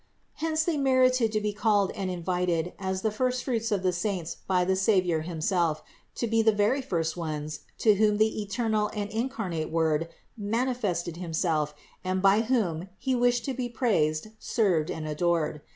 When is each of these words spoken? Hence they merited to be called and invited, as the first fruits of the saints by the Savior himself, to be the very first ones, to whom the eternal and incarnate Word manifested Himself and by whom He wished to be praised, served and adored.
Hence 0.37 0.63
they 0.63 0.77
merited 0.77 1.31
to 1.31 1.39
be 1.39 1.53
called 1.53 1.91
and 1.91 2.09
invited, 2.09 2.73
as 2.79 3.03
the 3.03 3.11
first 3.11 3.43
fruits 3.43 3.71
of 3.71 3.83
the 3.83 3.93
saints 3.93 4.35
by 4.47 4.65
the 4.65 4.75
Savior 4.75 5.21
himself, 5.21 5.83
to 6.15 6.25
be 6.25 6.41
the 6.41 6.51
very 6.51 6.81
first 6.81 7.15
ones, 7.15 7.59
to 7.77 7.93
whom 7.93 8.17
the 8.17 8.41
eternal 8.41 8.89
and 8.95 9.11
incarnate 9.11 9.69
Word 9.69 10.09
manifested 10.35 11.17
Himself 11.17 11.75
and 12.03 12.19
by 12.19 12.41
whom 12.41 12.89
He 12.97 13.13
wished 13.13 13.45
to 13.45 13.53
be 13.53 13.69
praised, 13.69 14.29
served 14.39 14.89
and 14.89 15.07
adored. 15.07 15.61